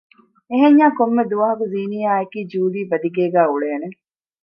އެހެންޏާ 0.49 0.85
ކޮންމެދުވަހަކު 0.97 1.65
ޒީނިޔާ 1.73 2.11
އެކީ 2.19 2.39
ޖޫލީ 2.51 2.81
ބަދިގޭގައި 2.91 3.49
އުޅޭނެ 3.49 3.87